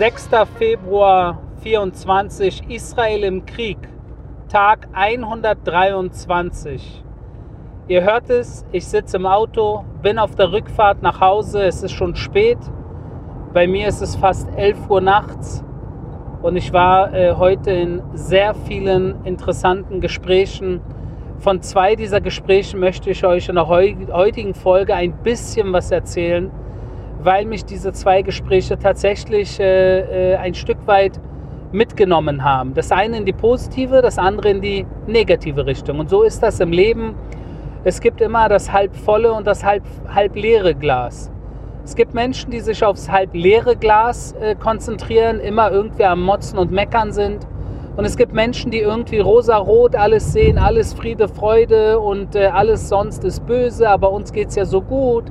6. 0.00 0.30
Februar 0.56 1.42
24 1.62 2.70
Israel 2.70 3.22
im 3.22 3.44
Krieg, 3.44 3.76
Tag 4.48 4.88
123. 4.94 7.04
Ihr 7.86 8.02
hört 8.02 8.30
es, 8.30 8.64
ich 8.72 8.86
sitze 8.86 9.18
im 9.18 9.26
Auto, 9.26 9.84
bin 10.00 10.18
auf 10.18 10.34
der 10.34 10.52
Rückfahrt 10.52 11.02
nach 11.02 11.20
Hause, 11.20 11.64
es 11.64 11.82
ist 11.82 11.92
schon 11.92 12.16
spät. 12.16 12.56
Bei 13.52 13.66
mir 13.66 13.88
ist 13.88 14.00
es 14.00 14.16
fast 14.16 14.48
11 14.56 14.88
Uhr 14.88 15.02
nachts 15.02 15.62
und 16.40 16.56
ich 16.56 16.72
war 16.72 17.12
äh, 17.12 17.34
heute 17.34 17.70
in 17.70 18.02
sehr 18.14 18.54
vielen 18.54 19.22
interessanten 19.26 20.00
Gesprächen. 20.00 20.80
Von 21.40 21.60
zwei 21.60 21.94
dieser 21.94 22.22
Gespräche 22.22 22.78
möchte 22.78 23.10
ich 23.10 23.22
euch 23.26 23.50
in 23.50 23.56
der 23.56 23.68
heutigen 23.68 24.54
Folge 24.54 24.94
ein 24.94 25.12
bisschen 25.22 25.74
was 25.74 25.90
erzählen, 25.90 26.50
weil 27.22 27.44
mich 27.44 27.64
diese 27.64 27.92
zwei 27.92 28.22
Gespräche 28.22 28.78
tatsächlich 28.78 29.60
äh, 29.60 30.32
äh, 30.32 30.36
ein 30.36 30.54
Stück 30.54 30.78
weit 30.86 31.20
mitgenommen 31.72 32.42
haben. 32.42 32.74
Das 32.74 32.90
eine 32.90 33.18
in 33.18 33.24
die 33.24 33.32
positive, 33.32 34.02
das 34.02 34.18
andere 34.18 34.50
in 34.50 34.60
die 34.60 34.86
negative 35.06 35.66
Richtung. 35.66 36.00
Und 36.00 36.10
so 36.10 36.22
ist 36.22 36.42
das 36.42 36.60
im 36.60 36.72
Leben. 36.72 37.14
Es 37.84 38.00
gibt 38.00 38.20
immer 38.20 38.48
das 38.48 38.72
halb 38.72 38.94
volle 38.96 39.32
und 39.32 39.46
das 39.46 39.64
halb, 39.64 39.84
halb 40.12 40.34
leere 40.34 40.74
Glas. 40.74 41.30
Es 41.84 41.94
gibt 41.94 42.12
Menschen, 42.12 42.50
die 42.50 42.60
sich 42.60 42.84
aufs 42.84 43.10
halb 43.10 43.34
leere 43.34 43.76
Glas 43.76 44.32
äh, 44.40 44.54
konzentrieren, 44.54 45.40
immer 45.40 45.70
irgendwie 45.70 46.04
am 46.04 46.22
Motzen 46.22 46.58
und 46.58 46.70
Meckern 46.70 47.12
sind. 47.12 47.46
Und 47.96 48.04
es 48.04 48.16
gibt 48.16 48.32
Menschen, 48.32 48.70
die 48.70 48.78
irgendwie 48.78 49.18
rosa-rot 49.18 49.96
alles 49.96 50.32
sehen, 50.32 50.58
alles 50.58 50.94
Friede, 50.94 51.28
Freude 51.28 51.98
und 51.98 52.34
äh, 52.34 52.46
alles 52.46 52.88
sonst 52.88 53.24
ist 53.24 53.46
böse, 53.46 53.88
aber 53.88 54.10
uns 54.12 54.32
geht 54.32 54.48
es 54.48 54.56
ja 54.56 54.64
so 54.64 54.80
gut. 54.80 55.24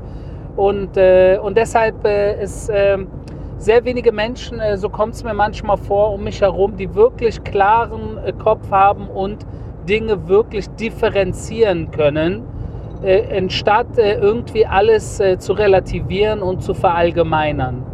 Und, 0.59 0.97
äh, 0.97 1.39
und 1.41 1.55
deshalb 1.55 2.05
äh, 2.05 2.43
ist 2.43 2.69
ähm, 2.73 3.07
sehr 3.59 3.85
wenige 3.85 4.11
Menschen, 4.11 4.59
äh, 4.59 4.75
so 4.75 4.89
kommt 4.89 5.13
es 5.13 5.23
mir 5.23 5.33
manchmal 5.33 5.77
vor, 5.77 6.11
um 6.11 6.25
mich 6.25 6.41
herum, 6.41 6.75
die 6.75 6.93
wirklich 6.95 7.41
klaren 7.45 8.17
äh, 8.25 8.33
Kopf 8.33 8.69
haben 8.69 9.07
und 9.07 9.45
Dinge 9.87 10.27
wirklich 10.27 10.69
differenzieren 10.71 11.91
können 11.91 12.43
äh, 13.03 13.37
anstatt 13.37 13.97
äh, 13.97 14.15
irgendwie 14.15 14.65
alles 14.65 15.21
äh, 15.21 15.37
zu 15.37 15.53
relativieren 15.53 16.41
und 16.41 16.61
zu 16.61 16.73
verallgemeinern. 16.73 17.85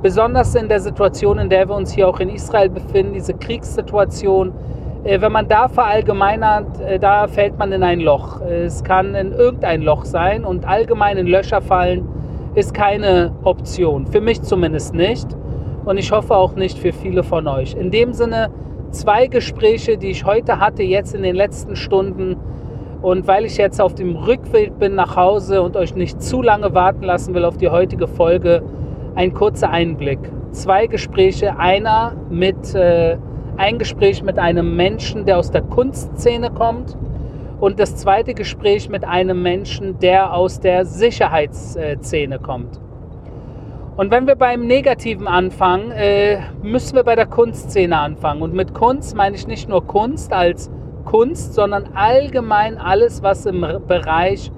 Besonders 0.00 0.54
in 0.54 0.68
der 0.68 0.78
Situation, 0.78 1.40
in 1.40 1.48
der 1.48 1.68
wir 1.68 1.74
uns 1.74 1.92
hier 1.92 2.08
auch 2.08 2.20
in 2.20 2.28
Israel 2.28 2.70
befinden, 2.70 3.14
diese 3.14 3.34
Kriegssituation, 3.34 4.52
wenn 5.04 5.32
man 5.32 5.48
da 5.48 5.68
verallgemeinert, 5.68 6.66
da 7.00 7.26
fällt 7.26 7.58
man 7.58 7.72
in 7.72 7.82
ein 7.82 8.00
Loch. 8.00 8.40
Es 8.40 8.84
kann 8.84 9.14
in 9.14 9.32
irgendein 9.32 9.82
Loch 9.82 10.04
sein 10.04 10.44
und 10.44 10.64
allgemein 10.66 11.18
in 11.18 11.26
Löcher 11.26 11.60
fallen 11.60 12.06
ist 12.54 12.74
keine 12.74 13.32
Option. 13.44 14.06
Für 14.06 14.20
mich 14.20 14.42
zumindest 14.42 14.94
nicht. 14.94 15.26
Und 15.84 15.96
ich 15.98 16.12
hoffe 16.12 16.36
auch 16.36 16.54
nicht 16.54 16.78
für 16.78 16.92
viele 16.92 17.22
von 17.22 17.48
euch. 17.48 17.74
In 17.74 17.90
dem 17.90 18.12
Sinne, 18.12 18.50
zwei 18.90 19.26
Gespräche, 19.26 19.96
die 19.96 20.10
ich 20.10 20.24
heute 20.24 20.60
hatte, 20.60 20.82
jetzt 20.82 21.14
in 21.14 21.22
den 21.22 21.34
letzten 21.34 21.74
Stunden, 21.74 22.36
und 23.00 23.26
weil 23.26 23.44
ich 23.44 23.56
jetzt 23.56 23.80
auf 23.80 23.96
dem 23.96 24.14
Rückweg 24.14 24.78
bin 24.78 24.94
nach 24.94 25.16
Hause 25.16 25.60
und 25.60 25.76
euch 25.76 25.96
nicht 25.96 26.22
zu 26.22 26.40
lange 26.40 26.72
warten 26.72 27.02
lassen 27.02 27.34
will 27.34 27.44
auf 27.44 27.56
die 27.56 27.68
heutige 27.68 28.06
Folge, 28.06 28.62
ein 29.16 29.34
kurzer 29.34 29.70
Einblick. 29.70 30.20
Zwei 30.52 30.86
Gespräche, 30.86 31.58
einer 31.58 32.12
mit 32.30 32.76
äh, 32.76 33.16
ein 33.56 33.78
Gespräch 33.78 34.22
mit 34.22 34.38
einem 34.38 34.76
Menschen, 34.76 35.24
der 35.24 35.38
aus 35.38 35.50
der 35.50 35.62
Kunstszene 35.62 36.50
kommt 36.50 36.96
und 37.60 37.78
das 37.78 37.96
zweite 37.96 38.34
Gespräch 38.34 38.88
mit 38.88 39.04
einem 39.04 39.42
Menschen, 39.42 39.98
der 39.98 40.34
aus 40.34 40.60
der 40.60 40.84
Sicherheitsszene 40.84 42.38
kommt. 42.38 42.80
Und 43.96 44.10
wenn 44.10 44.26
wir 44.26 44.36
beim 44.36 44.66
Negativen 44.66 45.28
anfangen, 45.28 45.90
äh, 45.92 46.38
müssen 46.62 46.96
wir 46.96 47.04
bei 47.04 47.14
der 47.14 47.26
Kunstszene 47.26 47.96
anfangen. 47.96 48.40
Und 48.40 48.54
mit 48.54 48.72
Kunst 48.72 49.14
meine 49.14 49.36
ich 49.36 49.46
nicht 49.46 49.68
nur 49.68 49.86
Kunst 49.86 50.32
als 50.32 50.70
Kunst, 51.04 51.54
sondern 51.54 51.90
allgemein 51.94 52.78
alles, 52.78 53.22
was 53.22 53.44
im 53.44 53.66
Bereich 53.86 54.50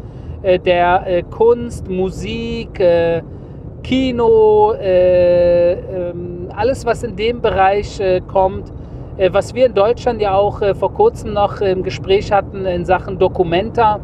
äh, 0.43 0.59
der 0.59 1.07
äh, 1.07 1.23
Kunst, 1.23 1.89
Musik, 1.89 2.81
Kino, 3.83 4.73
äh, 4.73 5.73
ähm, 5.73 6.49
alles, 6.55 6.87
was 6.87 7.03
in 7.03 7.17
dem 7.17 7.41
Bereich 7.41 8.01
kommt, 8.29 8.73
was 9.31 9.55
wir 9.55 9.67
in 9.67 9.75
Deutschland 9.75 10.21
ja 10.21 10.35
auch 10.35 10.61
vor 10.75 10.93
kurzem 10.93 11.35
noch 11.35 11.61
im 11.61 11.83
Gespräch 11.83 12.33
hatten 12.33 12.67
in 12.67 12.85
Sachen 12.85 13.19
Dokumenta. 13.19 14.01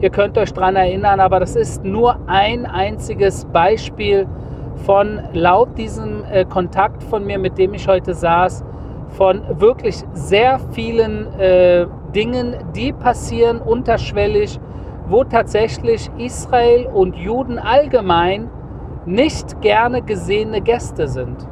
Ihr 0.00 0.10
könnt 0.10 0.36
euch 0.38 0.52
daran 0.52 0.76
erinnern, 0.76 1.20
aber 1.20 1.40
das 1.40 1.54
ist 1.56 1.84
nur 1.84 2.16
ein 2.26 2.66
einziges 2.66 3.44
Beispiel 3.44 4.26
von 4.86 5.20
laut 5.32 5.78
diesem 5.78 6.24
Kontakt 6.48 7.02
von 7.04 7.24
mir, 7.24 7.38
mit 7.38 7.58
dem 7.58 7.74
ich 7.74 7.86
heute 7.86 8.14
saß, 8.14 8.64
von 9.10 9.42
wirklich 9.60 10.02
sehr 10.12 10.58
vielen 10.72 11.32
äh, 11.38 11.86
Dingen, 12.14 12.56
die 12.74 12.92
passieren 12.92 13.60
unterschwellig, 13.60 14.58
wo 15.08 15.24
tatsächlich 15.24 16.10
Israel 16.18 16.86
und 16.86 17.16
Juden 17.16 17.58
allgemein 17.58 18.48
nicht 19.06 19.60
gerne 19.60 20.02
gesehene 20.02 20.60
Gäste 20.60 21.08
sind, 21.08 21.46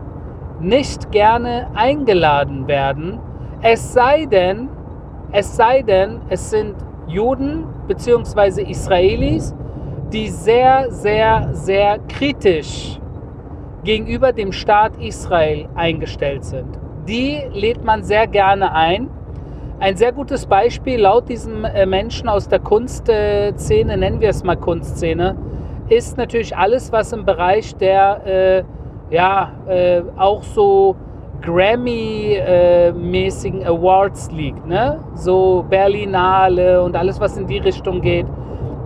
nicht 0.60 1.10
gerne 1.12 1.68
eingeladen 1.74 2.66
werden, 2.66 3.18
es 3.62 3.92
sei 3.92 4.26
denn, 4.26 4.68
es 5.32 5.56
sei 5.56 5.82
denn, 5.82 6.20
es 6.28 6.50
sind 6.50 6.74
Juden 7.06 7.64
bzw. 7.86 8.62
Israelis, 8.62 9.54
die 10.12 10.28
sehr, 10.28 10.90
sehr, 10.90 11.48
sehr 11.52 11.98
kritisch 12.08 13.00
gegenüber 13.84 14.32
dem 14.32 14.52
Staat 14.52 14.96
Israel 14.98 15.68
eingestellt 15.74 16.44
sind 16.44 16.78
die 17.08 17.42
lädt 17.52 17.84
man 17.84 18.02
sehr 18.02 18.26
gerne 18.26 18.72
ein. 18.72 19.08
Ein 19.80 19.96
sehr 19.96 20.12
gutes 20.12 20.46
Beispiel 20.46 21.00
laut 21.00 21.28
diesem 21.28 21.64
äh, 21.64 21.86
Menschen 21.86 22.28
aus 22.28 22.48
der 22.48 22.58
Kunstszene, 22.58 23.96
nennen 23.96 24.20
wir 24.20 24.28
es 24.28 24.44
mal 24.44 24.56
Kunstszene, 24.56 25.36
ist 25.88 26.18
natürlich 26.18 26.56
alles, 26.56 26.92
was 26.92 27.12
im 27.12 27.24
Bereich 27.24 27.74
der, 27.76 28.26
äh, 28.26 28.64
ja, 29.10 29.52
äh, 29.66 30.02
auch 30.16 30.42
so 30.42 30.96
Grammy-mäßigen 31.42 33.64
Awards 33.64 34.30
liegt, 34.30 34.66
ne? 34.66 35.00
So 35.14 35.64
Berlinale 35.68 36.82
und 36.82 36.96
alles, 36.96 37.20
was 37.20 37.36
in 37.36 37.46
die 37.46 37.58
Richtung 37.58 38.00
geht. 38.00 38.26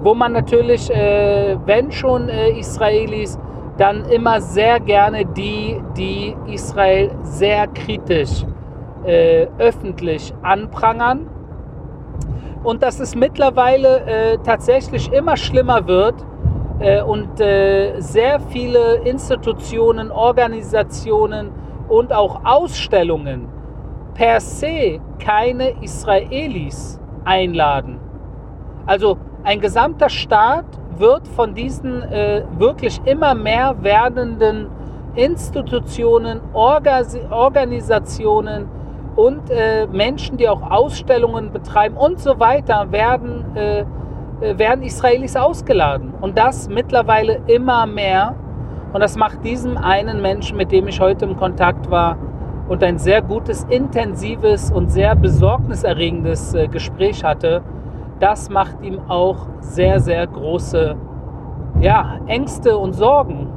Wo 0.03 0.15
man 0.15 0.33
natürlich, 0.33 0.91
äh, 0.91 1.57
wenn 1.65 1.93
schon 1.93 2.29
äh, 2.29 2.51
Israelis, 2.51 3.39
dann 3.79 4.05
immer 4.05 4.41
sehr 4.41 4.81
gerne 4.81 5.25
die, 5.25 5.81
die 5.97 6.37
Israel 6.47 7.11
sehr 7.23 7.67
kritisch 7.69 8.45
äh, 9.05 9.47
öffentlich 9.59 10.35
anprangern. 10.43 11.29
Und 12.63 12.83
dass 12.83 13.01
es 13.01 13.15
mittlerweile 13.15 14.01
äh, 14.07 14.39
tatsächlich 14.45 15.13
immer 15.13 15.37
schlimmer 15.37 15.87
wird 15.87 16.15
und 17.03 17.41
äh, 17.41 18.01
sehr 18.01 18.41
viele 18.41 18.97
Institutionen, 19.05 20.11
Organisationen 20.11 21.51
und 21.89 22.13
auch 22.13 22.45
Ausstellungen 22.45 23.49
per 24.15 24.41
se 24.41 25.01
keine 25.19 25.83
Israelis 25.83 27.01
einladen. 27.25 27.99
Also 28.87 29.17
ein 29.45 29.61
gesamter 29.61 30.09
Staat 30.09 30.67
wird 30.99 31.27
von 31.29 31.55
diesen 31.55 32.03
äh, 32.03 32.45
wirklich 32.59 33.01
immer 33.05 33.35
mehr 33.35 33.77
werdenden 33.83 34.69
Institutionen, 35.15 36.41
Orgas 36.53 37.19
Organisationen 37.31 38.67
und 39.17 39.51
äh, 39.51 39.87
Menschen, 39.87 40.37
die 40.39 40.49
auch 40.49 40.63
Ausstellungen 40.71 41.53
betreiben 41.53 41.97
und 41.97 42.19
so 42.19 42.39
weiter, 42.41 42.91
werden, 42.93 43.45
äh, 43.55 43.81
äh, 43.81 43.85
werden 44.43 44.83
Israelis 44.83 45.37
ausgeladen. 45.37 46.13
Und 46.21 46.37
das 46.37 46.69
mittlerweile 46.69 47.41
immer 47.47 47.87
mehr. 47.87 48.35
Und 48.93 49.01
das 49.01 49.17
macht 49.17 49.45
diesem 49.45 49.77
einen 49.77 50.21
Menschen, 50.21 50.57
mit 50.57 50.71
dem 50.71 50.87
ich 50.89 51.01
heute 51.01 51.25
im 51.25 51.37
Kontakt 51.37 51.91
war, 51.91 52.19
und 52.69 52.83
ein 52.83 52.99
sehr 52.99 53.23
gutes, 53.23 53.65
intensives 53.69 54.71
und 54.71 54.91
sehr 54.91 55.15
besorgniserregendes 55.15 56.55
äh, 56.55 56.69
Gespräch 56.69 57.23
hatte, 57.25 57.63
das 58.21 58.49
macht 58.49 58.83
ihm 58.83 59.01
auch 59.09 59.47
sehr, 59.61 60.01
sehr 60.01 60.27
große 60.27 60.97
ja, 61.81 62.21
Ängste 62.27 62.79
und 62.79 62.95
Sorgen, 62.95 63.49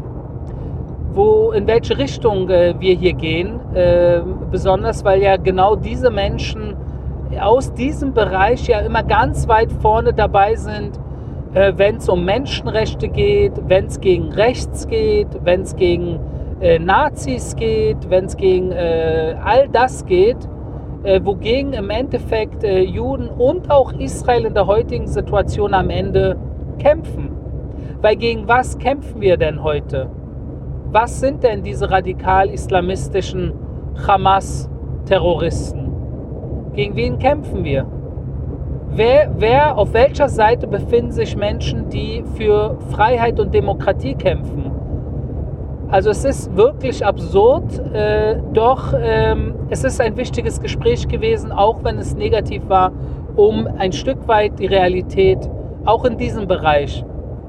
wo, 1.14 1.52
in 1.52 1.68
welche 1.68 1.98
Richtung 1.98 2.50
äh, 2.50 2.76
wir 2.80 2.96
hier 2.96 3.14
gehen. 3.14 3.60
Äh, 3.74 4.22
besonders, 4.52 5.06
weil 5.06 5.22
ja 5.22 5.38
genau 5.38 5.76
diese 5.76 6.10
Menschen 6.10 6.76
aus 7.40 7.74
diesem 7.74 8.14
Bereich 8.14 8.68
ja 8.68 8.80
immer 8.80 9.04
ganz 9.04 9.48
weit 9.48 9.72
vorne 9.72 10.14
dabei 10.14 10.56
sind, 10.56 11.00
äh, 11.54 11.74
wenn 11.76 11.98
es 11.98 12.10
um 12.10 12.26
Menschenrechte 12.26 13.08
geht, 13.08 13.54
wenn 13.68 13.86
es 13.86 14.00
gegen 14.00 14.32
Rechts 14.32 14.88
geht, 14.88 15.28
wenn 15.44 15.62
es 15.62 15.76
gegen 15.76 16.20
äh, 16.62 16.80
Nazis 16.80 17.56
geht, 17.56 18.10
wenn 18.10 18.26
es 18.26 18.38
gegen 18.38 18.72
äh, 18.72 19.36
all 19.44 19.68
das 19.70 20.06
geht 20.06 20.38
äh, 21.04 21.20
wogegen 21.24 21.74
im 21.74 21.90
Endeffekt 21.90 22.64
äh, 22.64 22.82
Juden 22.82 23.30
und 23.30 23.70
auch 23.70 23.94
Israel 23.94 24.46
in 24.46 24.54
der 24.54 24.68
heutigen 24.68 25.08
Situation 25.08 25.74
am 25.74 25.90
Ende 25.90 26.38
kämpfen. 26.80 27.32
Weil 28.02 28.16
gegen 28.16 28.48
was 28.48 28.78
kämpfen 28.78 29.22
wir 29.22 29.38
denn 29.38 29.64
heute? 29.64 30.10
was 30.96 31.20
sind 31.20 31.44
denn 31.44 31.62
diese 31.62 31.92
radikal-islamistischen 31.92 33.52
Hamas-Terroristen? 34.08 35.85
Gegen 36.76 36.96
wen 36.98 37.20
kämpfen 37.20 37.64
wir? 37.64 37.86
Wer, 38.92 39.32
wer, 39.38 39.78
auf 39.78 39.94
welcher 39.94 40.28
Seite 40.28 40.68
befinden 40.68 41.12
sich 41.12 41.36
Menschen, 41.38 41.90
die 41.90 42.24
für 42.36 42.78
Freiheit 42.92 43.40
und 43.40 43.54
Demokratie 43.54 44.16
kämpfen? 44.16 44.72
Also 45.90 46.10
es 46.10 46.26
ist 46.26 46.56
wirklich 46.58 47.06
absurd, 47.06 47.80
äh, 47.94 48.38
doch 48.52 48.94
ähm, 49.00 49.56
es 49.70 49.86
ist 49.86 50.02
ein 50.02 50.18
wichtiges 50.18 50.60
Gespräch 50.60 51.08
gewesen, 51.08 51.54
auch 51.54 51.84
wenn 51.84 51.98
es 51.98 52.16
negativ 52.16 52.68
war, 52.68 52.92
um 53.38 53.68
ein 53.78 53.94
Stück 53.94 54.28
weit 54.28 54.60
die 54.60 54.66
Realität 54.66 55.50
auch 55.86 56.04
in 56.04 56.18
diesem 56.18 56.48
Bereich, 56.48 57.06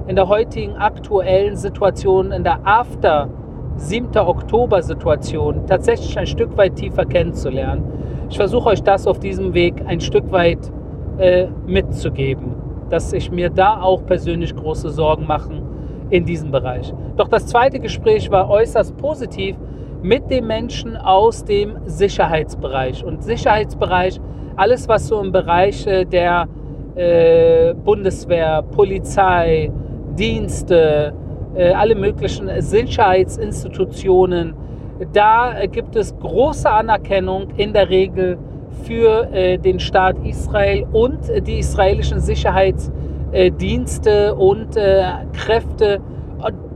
in 0.06 0.14
der 0.14 0.28
heutigen 0.28 0.76
aktuellen 0.76 1.56
Situation, 1.56 2.30
in 2.30 2.44
der 2.44 2.60
After 2.64 3.28
7. 3.76 4.16
Oktober 4.16 4.82
Situation 4.82 5.66
tatsächlich 5.66 6.16
ein 6.16 6.26
Stück 6.26 6.56
weit 6.56 6.76
tiefer 6.76 7.04
kennenzulernen. 7.04 7.84
Ich 8.28 8.36
versuche 8.36 8.70
euch 8.70 8.82
das 8.82 9.06
auf 9.06 9.20
diesem 9.20 9.54
Weg 9.54 9.74
ein 9.86 10.00
Stück 10.00 10.30
weit 10.32 10.70
äh, 11.18 11.46
mitzugeben, 11.66 12.54
dass 12.90 13.12
ich 13.12 13.30
mir 13.30 13.50
da 13.50 13.80
auch 13.80 14.04
persönlich 14.04 14.54
große 14.54 14.90
Sorgen 14.90 15.26
machen 15.26 15.62
in 16.10 16.24
diesem 16.24 16.50
Bereich. 16.50 16.92
Doch 17.16 17.28
das 17.28 17.46
zweite 17.46 17.78
Gespräch 17.78 18.30
war 18.30 18.50
äußerst 18.50 18.96
positiv 18.96 19.56
mit 20.02 20.30
den 20.30 20.46
Menschen 20.46 20.96
aus 20.96 21.44
dem 21.44 21.78
Sicherheitsbereich. 21.84 23.04
Und 23.04 23.22
Sicherheitsbereich, 23.22 24.20
alles 24.56 24.88
was 24.88 25.06
so 25.08 25.20
im 25.20 25.32
Bereich 25.32 25.86
äh, 25.86 26.04
der 26.04 26.48
äh, 26.96 27.74
Bundeswehr, 27.74 28.62
Polizei, 28.62 29.70
Dienste, 30.18 31.12
äh, 31.54 31.72
alle 31.72 31.94
möglichen 31.94 32.50
Sicherheitsinstitutionen, 32.60 34.54
da 35.12 35.66
gibt 35.66 35.96
es 35.96 36.16
große 36.18 36.70
Anerkennung 36.70 37.48
in 37.56 37.72
der 37.72 37.90
Regel 37.90 38.38
für 38.84 39.32
äh, 39.32 39.58
den 39.58 39.80
Staat 39.80 40.16
Israel 40.24 40.86
und 40.92 41.18
die 41.46 41.58
israelischen 41.58 42.20
Sicherheitsdienste 42.20 44.34
und 44.34 44.76
äh, 44.76 45.04
Kräfte, 45.32 46.00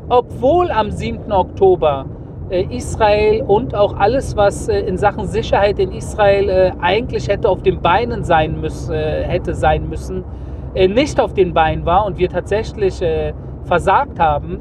obwohl 0.09 0.71
am 0.71 0.91
7. 0.91 1.31
Oktober 1.33 2.07
äh, 2.51 2.65
Israel 2.75 3.43
und 3.43 3.75
auch 3.75 3.95
alles, 3.97 4.37
was 4.37 4.69
in 4.69 4.97
Sachen 4.99 5.27
Sicherheit 5.27 5.79
in 5.79 5.93
Israel 5.93 6.73
eigentlich 6.81 7.29
hätte 7.29 7.49
auf 7.49 7.63
den 7.63 7.81
Beinen 7.81 8.25
sein 8.25 8.61
müssen, 8.61 8.95
hätte 8.95 9.55
sein 9.55 9.89
müssen, 9.89 10.25
nicht 10.75 11.21
auf 11.21 11.35
den 11.35 11.53
Beinen 11.53 11.85
war 11.85 12.07
und 12.07 12.19
wir 12.19 12.29
tatsächlich 12.29 13.03
versagt 13.65 14.21
haben, 14.21 14.61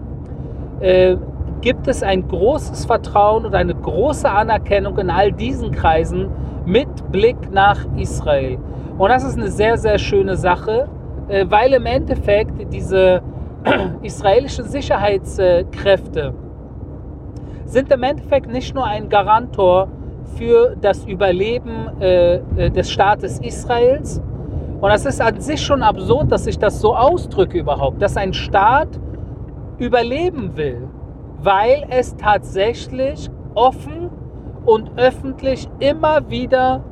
gibt 1.62 1.88
es 1.88 2.04
ein 2.04 2.28
großes 2.28 2.86
Vertrauen 2.86 3.46
und 3.46 3.56
eine 3.56 3.76
große 3.76 4.30
Anerkennung 4.30 4.98
in 4.98 5.10
all 5.10 5.32
diesen 5.32 5.72
Kreisen 5.72 6.30
mit 6.66 7.12
Blick 7.12 7.52
nach 7.52 7.86
Israel. 7.98 8.58
Und 8.98 9.10
das 9.10 9.24
ist 9.24 9.38
eine 9.38 9.50
sehr, 9.50 9.78
sehr 9.78 9.98
schöne 9.98 10.36
Sache, 10.36 10.88
äh, 11.28 11.46
weil 11.50 11.74
im 11.74 11.86
Endeffekt 11.86 12.72
diese 12.72 13.22
israelischen 14.02 14.66
Sicherheitskräfte 14.66 16.34
sind 17.66 17.92
im 17.92 18.04
Endeffekt 18.04 18.50
nicht 18.52 18.74
nur 18.74 18.86
ein 18.86 19.10
Garantor 19.10 19.90
für 20.36 20.76
das 20.80 21.06
Überleben 21.06 21.90
äh, 22.00 22.36
äh, 22.36 22.70
des 22.70 22.90
Staates 22.90 23.40
Israels. 23.40 24.22
Und 24.80 24.90
das 24.90 25.06
ist 25.06 25.22
an 25.22 25.40
sich 25.42 25.62
schon 25.62 25.84
absurd, 25.84 26.32
dass 26.32 26.48
ich 26.48 26.58
das 26.58 26.80
so 26.80 26.96
ausdrücke 26.96 27.60
überhaupt, 27.60 28.02
dass 28.02 28.16
ein 28.16 28.34
Staat 28.34 28.88
überleben 29.78 30.56
will 30.56 30.88
weil 31.42 31.86
es 31.90 32.16
tatsächlich 32.18 33.30
offen 33.56 34.10
und 34.66 34.92
öffentlich 34.98 35.68
immer 35.80 36.30
wieder 36.30 36.84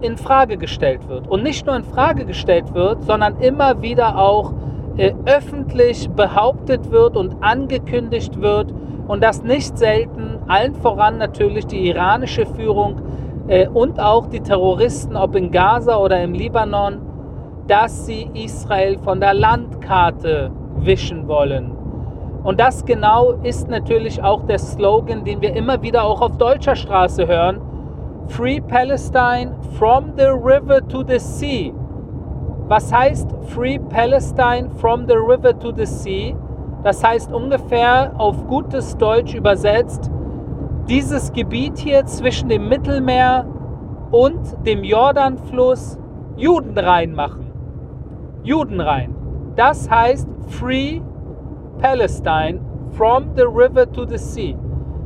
in 0.00 0.16
Frage 0.16 0.56
gestellt 0.56 1.08
wird. 1.08 1.26
Und 1.28 1.42
nicht 1.42 1.66
nur 1.66 1.76
in 1.76 1.84
Frage 1.84 2.24
gestellt 2.24 2.74
wird, 2.74 3.02
sondern 3.04 3.40
immer 3.40 3.80
wieder 3.82 4.18
auch 4.18 4.52
äh, 4.96 5.12
öffentlich 5.24 6.08
behauptet 6.10 6.90
wird 6.90 7.16
und 7.16 7.42
angekündigt 7.42 8.40
wird. 8.40 8.72
Und 9.06 9.22
das 9.22 9.42
nicht 9.42 9.76
selten, 9.78 10.38
allen 10.46 10.74
voran 10.74 11.18
natürlich 11.18 11.66
die 11.66 11.88
iranische 11.88 12.46
Führung 12.46 13.00
äh, 13.48 13.66
und 13.68 13.98
auch 13.98 14.26
die 14.26 14.40
Terroristen, 14.40 15.16
ob 15.16 15.34
in 15.36 15.50
Gaza 15.50 15.96
oder 15.96 16.22
im 16.22 16.32
Libanon, 16.32 17.00
dass 17.66 18.06
sie 18.06 18.30
Israel 18.34 18.98
von 18.98 19.20
der 19.20 19.34
Landkarte 19.34 20.50
wischen 20.76 21.26
wollen. 21.28 21.73
Und 22.44 22.60
das 22.60 22.84
genau 22.84 23.32
ist 23.42 23.68
natürlich 23.68 24.22
auch 24.22 24.44
der 24.44 24.58
Slogan, 24.58 25.24
den 25.24 25.40
wir 25.40 25.56
immer 25.56 25.80
wieder 25.80 26.04
auch 26.04 26.20
auf 26.20 26.36
deutscher 26.36 26.76
Straße 26.76 27.26
hören. 27.26 27.60
Free 28.28 28.60
Palestine 28.60 29.56
from 29.78 30.12
the 30.16 30.26
river 30.26 30.86
to 30.86 31.02
the 31.02 31.18
sea. 31.18 31.72
Was 32.68 32.92
heißt 32.92 33.30
Free 33.48 33.78
Palestine 33.78 34.68
from 34.76 35.06
the 35.08 35.14
river 35.14 35.58
to 35.58 35.72
the 35.74 35.86
sea? 35.86 36.34
Das 36.82 37.02
heißt 37.02 37.32
ungefähr 37.32 38.12
auf 38.18 38.46
gutes 38.46 38.96
Deutsch 38.98 39.34
übersetzt, 39.34 40.10
dieses 40.86 41.32
Gebiet 41.32 41.78
hier 41.78 42.04
zwischen 42.04 42.50
dem 42.50 42.68
Mittelmeer 42.68 43.46
und 44.10 44.38
dem 44.66 44.84
Jordanfluss 44.84 45.98
Juden 46.36 46.76
reinmachen. 46.76 47.50
Juden 48.42 48.80
rein. 48.80 49.14
Das 49.56 49.88
heißt 49.88 50.28
Free 50.48 51.00
Palestine 51.00 51.13
from 52.96 53.34
the 53.36 53.46
river 53.46 53.86
to 53.92 54.06
the 54.06 54.18
sea. 54.18 54.56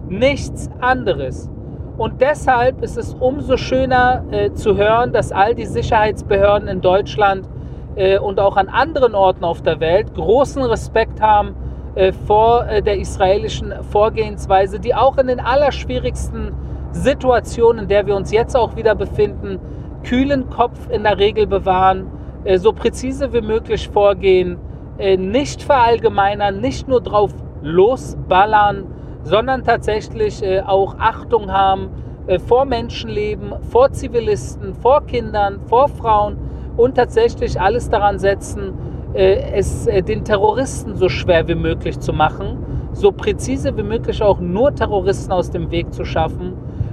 Nichts 0.08 0.70
anderes. 0.80 1.50
Und 1.96 2.20
deshalb 2.20 2.82
ist 2.82 2.96
es 2.96 3.14
umso 3.14 3.56
schöner 3.56 4.22
äh, 4.30 4.52
zu 4.52 4.76
hören, 4.76 5.12
dass 5.12 5.32
all 5.32 5.54
die 5.54 5.66
Sicherheitsbehörden 5.66 6.68
in 6.68 6.80
Deutschland 6.80 7.48
äh, 7.96 8.18
und 8.18 8.38
auch 8.38 8.56
an 8.56 8.68
anderen 8.68 9.14
Orten 9.14 9.44
auf 9.44 9.62
der 9.62 9.80
Welt 9.80 10.14
großen 10.14 10.62
Respekt 10.62 11.20
haben 11.20 11.56
äh, 11.96 12.12
vor 12.12 12.66
äh, 12.68 12.82
der 12.82 12.98
israelischen 12.98 13.74
Vorgehensweise, 13.90 14.78
die 14.78 14.94
auch 14.94 15.18
in 15.18 15.26
den 15.26 15.40
allerschwierigsten 15.40 16.52
Situationen, 16.92 17.82
in 17.82 17.88
der 17.88 18.06
wir 18.06 18.14
uns 18.14 18.30
jetzt 18.30 18.56
auch 18.56 18.76
wieder 18.76 18.94
befinden, 18.94 19.58
kühlen 20.04 20.48
Kopf 20.50 20.88
in 20.90 21.02
der 21.02 21.18
Regel 21.18 21.48
bewahren, 21.48 22.06
äh, 22.44 22.58
so 22.58 22.72
präzise 22.72 23.32
wie 23.32 23.40
möglich 23.40 23.88
vorgehen 23.88 24.58
äh, 24.98 25.16
nicht 25.16 25.62
verallgemeinern, 25.62 26.60
nicht 26.60 26.88
nur 26.88 27.00
drauf 27.00 27.32
losballern, 27.62 28.86
sondern 29.22 29.64
tatsächlich 29.64 30.42
äh, 30.42 30.60
auch 30.60 30.96
Achtung 30.98 31.50
haben 31.50 31.90
äh, 32.26 32.38
vor 32.38 32.64
Menschenleben, 32.64 33.54
vor 33.70 33.92
Zivilisten, 33.92 34.74
vor 34.74 35.06
Kindern, 35.06 35.60
vor 35.68 35.88
Frauen 35.88 36.36
und 36.76 36.96
tatsächlich 36.96 37.60
alles 37.60 37.88
daran 37.90 38.18
setzen, 38.18 38.74
es 39.14 39.86
den 39.86 40.22
Terroristen 40.22 40.94
so 40.94 41.08
schwer 41.08 41.48
wie 41.48 41.54
möglich 41.54 41.98
zu 41.98 42.12
machen, 42.12 42.58
so 42.92 43.10
präzise 43.10 43.74
wie 43.76 43.82
möglich 43.82 44.22
auch 44.22 44.38
nur 44.38 44.74
Terroristen 44.74 45.32
aus 45.32 45.50
dem 45.50 45.70
Weg 45.70 45.92
zu 45.94 46.04
schaffen 46.04 46.52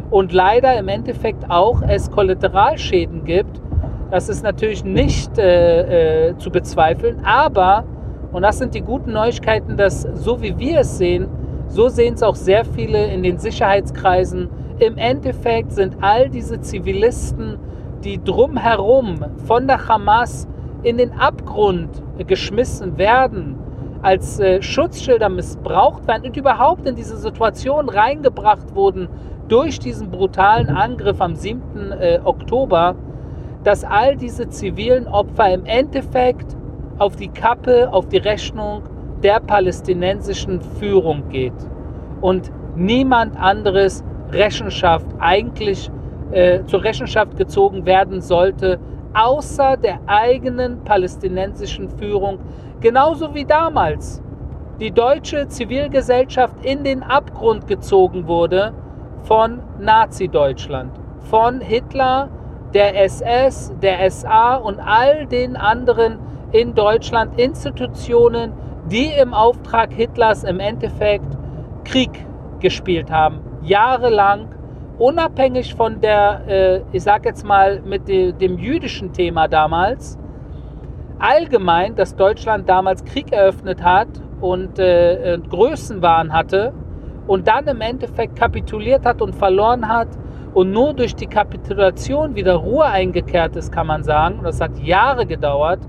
und 0.09 0.31
leider 0.31 0.77
im 0.77 0.88
Endeffekt 0.88 1.50
auch 1.50 1.81
es 1.81 2.09
Kollateralschäden 2.09 3.25
gibt. 3.25 3.62
Das 4.12 4.29
ist 4.29 4.43
natürlich 4.43 4.85
nicht 4.85 5.38
äh, 5.38 6.29
äh, 6.29 6.38
zu 6.38 6.51
bezweifeln, 6.51 7.19
aber 7.25 7.83
und 8.36 8.42
das 8.42 8.58
sind 8.58 8.75
die 8.75 8.82
guten 8.82 9.13
Neuigkeiten, 9.13 9.77
dass 9.77 10.01
so 10.01 10.42
wie 10.42 10.60
wir 10.60 10.82
es 10.82 10.98
sehen, 10.98 11.30
so 11.70 11.88
sehen 11.88 12.15
es 12.15 12.22
auch 12.22 12.36
sehr 12.36 12.65
viele 12.65 13.06
in 13.06 13.24
den 13.24 13.38
Sicherheitskreisen. 13.38 14.50
Im 14.80 14.98
Endeffekt 14.98 15.72
sind 15.72 15.96
all 16.01 16.30
diese 16.30 16.60
Zivilisten, 16.60 17.58
die 18.04 18.22
drumherum 18.22 19.24
von 19.46 19.68
der 19.68 19.88
Hamas 19.88 20.50
in 20.84 20.98
den 20.98 21.13
Abgrund 21.13 22.04
geschmissen 22.27 22.98
werden, 22.98 23.56
als 24.01 24.38
äh, 24.42 24.62
Schutzschilder 24.62 25.30
missbraucht 25.30 26.06
werden 26.06 26.25
und 26.25 26.36
überhaupt 26.36 26.86
in 26.86 26.96
diese 26.96 27.15
Situation 27.15 27.88
reingebracht 27.88 28.75
wurden 28.75 29.08
durch 29.48 29.80
diesen 29.80 30.12
brutalen 30.12 30.68
Angriff 30.68 31.22
am 31.22 31.36
7. 31.36 31.94
Äh, 31.94 32.20
Oktober, 32.22 32.96
dass 33.63 33.86
all 33.86 34.18
diese 34.18 34.50
zivilen 34.50 35.08
Opfer 35.08 35.54
im 35.54 35.65
Endeffekt 35.65 36.58
auf 36.97 37.15
die 37.15 37.27
Kappe, 37.27 37.91
auf 37.91 38.07
die 38.07 38.17
Rechnung 38.17 38.83
der 39.23 39.39
palästinensischen 39.39 40.61
Führung 40.61 41.29
geht. 41.29 41.53
Und 42.21 42.51
niemand 42.75 43.37
anderes 43.37 44.03
Rechenschaft 44.31 45.07
eigentlich 45.19 45.89
äh, 46.31 46.63
zur 46.65 46.83
Rechenschaft 46.83 47.37
gezogen 47.37 47.85
werden 47.85 48.21
sollte, 48.21 48.79
außer 49.13 49.77
der 49.77 49.99
eigenen 50.07 50.83
palästinensischen 50.83 51.89
Führung, 51.89 52.39
genauso 52.81 53.33
wie 53.33 53.45
damals 53.45 54.21
die 54.79 54.91
deutsche 54.91 55.47
Zivilgesellschaft 55.47 56.65
in 56.65 56.83
den 56.83 57.01
Abgrund 57.01 57.67
gezogen 57.67 58.27
wurde 58.27 58.73
von 59.23 59.61
Nazi-Deutschland, 59.79 60.91
von 61.21 61.61
Hitler, 61.61 62.29
der 62.73 63.01
SS, 63.05 63.73
der 63.81 64.11
SA 64.11 64.55
und 64.55 64.79
all 64.79 65.25
den 65.27 65.55
anderen 65.55 66.19
in 66.55 66.74
Deutschland 66.74 67.38
Institutionen, 67.38 68.53
die 68.89 69.12
im 69.21 69.33
Auftrag 69.33 69.91
Hitlers 69.91 70.45
im 70.45 70.62
Endeffekt 70.62 71.38
Krieg 71.83 72.25
gespielt 72.62 73.12
haben. 73.12 73.41
Jahrelang, 73.62 74.47
unabhängig 74.97 75.75
von 75.75 76.00
der, 76.00 76.41
äh, 76.47 76.81
ich 76.93 77.03
sag 77.03 77.25
jetzt 77.25 77.45
mal, 77.45 77.81
mit 77.81 78.07
de, 78.07 78.31
dem 78.31 78.57
jüdischen 78.57 79.12
Thema 79.12 79.50
damals. 79.50 80.17
Allgemein, 81.19 81.95
dass 81.95 82.15
Deutschland 82.15 82.69
damals 82.69 83.03
Krieg 83.03 83.33
eröffnet 83.33 83.83
hat 83.83 84.07
und 84.39 84.79
äh, 84.79 85.38
Größenwahn 85.50 86.31
hatte 86.31 86.71
und 87.27 87.47
dann 87.47 87.67
im 87.67 87.81
Endeffekt 87.81 88.38
kapituliert 88.38 89.05
hat 89.05 89.21
und 89.21 89.35
verloren 89.35 89.89
hat 89.89 90.07
und 90.53 90.71
nur 90.71 90.93
durch 90.93 91.15
die 91.15 91.27
Kapitulation 91.27 92.35
wieder 92.35 92.55
Ruhe 92.55 92.85
eingekehrt 92.85 93.57
ist, 93.57 93.74
kann 93.74 93.88
man 93.88 94.03
sagen. 94.03 94.39
Das 94.43 94.62
hat 94.62 94.79
Jahre 94.79 95.25
gedauert. 95.25 95.79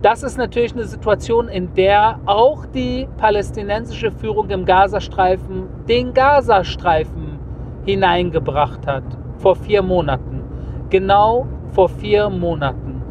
Das 0.00 0.22
ist 0.22 0.38
natürlich 0.38 0.74
eine 0.74 0.84
Situation, 0.84 1.48
in 1.48 1.74
der 1.74 2.20
auch 2.24 2.66
die 2.66 3.08
palästinensische 3.16 4.12
Führung 4.12 4.48
im 4.50 4.64
Gazastreifen 4.64 5.66
den 5.88 6.14
Gazastreifen 6.14 7.40
hineingebracht 7.84 8.86
hat. 8.86 9.02
Vor 9.38 9.56
vier 9.56 9.82
Monaten. 9.82 10.44
Genau 10.88 11.48
vor 11.72 11.88
vier 11.88 12.30
Monaten. 12.30 13.02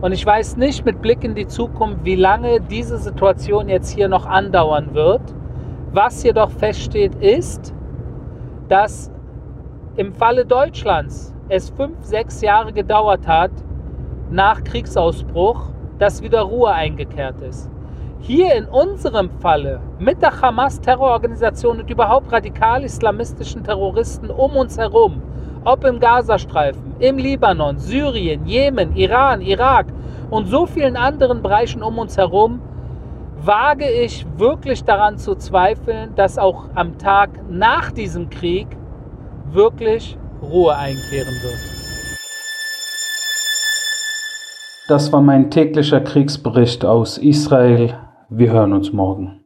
Und 0.00 0.12
ich 0.12 0.24
weiß 0.24 0.56
nicht 0.56 0.86
mit 0.86 1.02
Blick 1.02 1.24
in 1.24 1.34
die 1.34 1.46
Zukunft, 1.46 2.04
wie 2.04 2.16
lange 2.16 2.60
diese 2.62 2.96
Situation 2.96 3.68
jetzt 3.68 3.90
hier 3.90 4.08
noch 4.08 4.24
andauern 4.24 4.94
wird. 4.94 5.20
Was 5.92 6.22
jedoch 6.22 6.50
feststeht, 6.50 7.16
ist, 7.16 7.74
dass 8.68 9.12
im 9.96 10.14
Falle 10.14 10.46
Deutschlands 10.46 11.34
es 11.50 11.68
fünf, 11.68 12.02
sechs 12.02 12.40
Jahre 12.40 12.72
gedauert 12.72 13.26
hat, 13.26 13.50
nach 14.30 14.64
Kriegsausbruch, 14.64 15.70
dass 16.00 16.22
wieder 16.22 16.40
Ruhe 16.40 16.72
eingekehrt 16.72 17.40
ist. 17.42 17.70
Hier 18.20 18.54
in 18.54 18.64
unserem 18.64 19.30
Falle 19.40 19.80
mit 19.98 20.20
der 20.20 20.40
Hamas-Terrororganisation 20.40 21.80
und 21.80 21.90
überhaupt 21.90 22.32
radikal-islamistischen 22.32 23.62
Terroristen 23.62 24.30
um 24.30 24.56
uns 24.56 24.76
herum, 24.76 25.22
ob 25.64 25.84
im 25.84 26.00
Gazastreifen, 26.00 26.94
im 26.98 27.18
Libanon, 27.18 27.78
Syrien, 27.78 28.46
Jemen, 28.46 28.96
Iran, 28.96 29.40
Irak 29.40 29.86
und 30.30 30.46
so 30.46 30.66
vielen 30.66 30.96
anderen 30.96 31.42
Bereichen 31.42 31.82
um 31.82 31.98
uns 31.98 32.16
herum, 32.16 32.60
wage 33.42 33.88
ich 33.88 34.26
wirklich 34.36 34.84
daran 34.84 35.18
zu 35.18 35.34
zweifeln, 35.34 36.14
dass 36.14 36.38
auch 36.38 36.64
am 36.74 36.98
Tag 36.98 37.30
nach 37.48 37.90
diesem 37.90 38.28
Krieg 38.28 38.66
wirklich 39.50 40.18
Ruhe 40.42 40.74
einkehren 40.74 41.34
wird. 41.42 41.69
Das 44.90 45.12
war 45.12 45.22
mein 45.22 45.52
täglicher 45.52 46.00
Kriegsbericht 46.00 46.84
aus 46.84 47.16
Israel. 47.16 47.96
Wir 48.28 48.50
hören 48.50 48.72
uns 48.72 48.92
morgen. 48.92 49.39